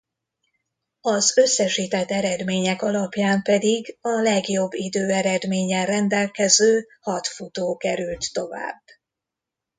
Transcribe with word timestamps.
Az 1.01 1.37
összesített 1.37 2.09
eredmények 2.11 2.81
alapján 2.81 3.41
pedig 3.41 3.97
a 4.01 4.09
legjobb 4.21 4.73
időeredménnyel 4.73 5.85
rendelkező 5.85 6.87
hat 7.01 7.27
futó 7.27 7.77
került 7.77 8.33
tovább. 8.33 8.79